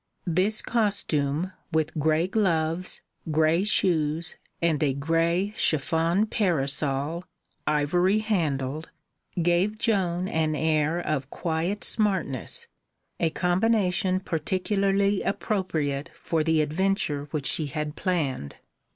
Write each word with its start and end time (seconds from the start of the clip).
This 0.25 0.63
costume, 0.63 1.53
with 1.71 1.93
grey 1.99 2.25
gloves, 2.25 3.01
grey 3.29 3.63
shoes, 3.63 4.35
and 4.59 4.81
a 4.81 4.95
grey 4.95 5.53
chiffon 5.55 6.25
parasol, 6.25 7.25
ivory 7.67 8.17
handled, 8.17 8.89
gave 9.43 9.77
Joan 9.77 10.27
an 10.27 10.55
air 10.55 10.99
of 10.99 11.29
quiet 11.29 11.83
smartness, 11.83 12.65
a 13.19 13.29
combination 13.29 14.19
particularly 14.19 15.21
appropriate 15.21 16.09
for 16.15 16.43
the 16.43 16.61
adventure 16.61 17.27
which 17.29 17.45
she 17.45 17.67
had 17.67 17.95
planned. 17.95 18.55